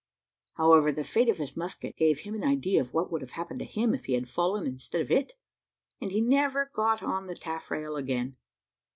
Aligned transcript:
However, 0.53 0.91
the 0.91 1.03
fate 1.03 1.29
of 1.29 1.37
his 1.37 1.55
musket 1.55 1.95
gave 1.95 2.21
him 2.21 2.33
an 2.33 2.43
idea 2.43 2.81
of 2.81 2.91
what 2.91 3.11
would 3.11 3.21
have 3.21 3.33
happened 3.33 3.59
to 3.59 3.65
him, 3.67 3.93
if 3.93 4.05
he 4.05 4.13
had 4.13 4.27
fallen 4.27 4.65
instead 4.65 4.99
of 4.99 5.11
it 5.11 5.33
and 6.01 6.09
he 6.11 6.21
never 6.21 6.71
got 6.73 7.03
on 7.03 7.27
the 7.27 7.35
taffrail 7.35 7.95
again. 7.95 8.35